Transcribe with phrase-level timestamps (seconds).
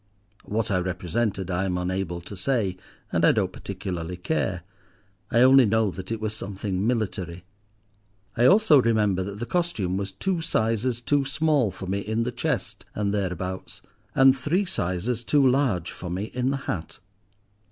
[0.45, 2.75] What I represented I am unable to say,
[3.11, 4.63] and I don't particularly care.
[5.29, 7.43] I only know it was something military.
[8.35, 12.31] I also remember that the costume was two sizes too small for me in the
[12.31, 13.83] chest, and thereabouts;
[14.15, 16.97] and three sizes too large for me in the hat.